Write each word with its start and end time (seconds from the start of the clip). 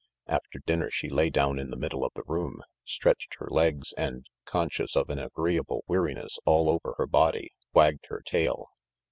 After 0.25 0.57
dinner 0.57 0.89
she 0.89 1.09
lay 1.09 1.29
down 1.29 1.59
in 1.59 1.69
the 1.69 1.77
middle 1.77 2.03
of 2.03 2.11
the 2.15 2.23
room, 2.25 2.63
stretched 2.83 3.35
her 3.37 3.47
legs 3.51 3.93
and, 3.93 4.25
conscious 4.45 4.95
of 4.95 5.11
an 5.11 5.19
agreeable 5.19 5.83
weariness 5.87 6.39
all 6.43 6.69
over 6.71 6.95
her 6.97 7.05
body, 7.05 7.51
wagged 7.75 8.07
her 8.09 8.21
tail. 8.25 8.65